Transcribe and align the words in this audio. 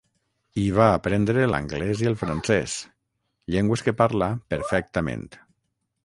Hi 0.59 0.61
va 0.75 0.85
aprendre 0.99 1.41
l'anglès 1.49 1.99
i 2.05 2.07
el 2.11 2.15
francès, 2.21 2.73
llengües 3.55 3.83
que 3.89 3.93
parla 3.99 4.31
perfectament. 4.55 5.29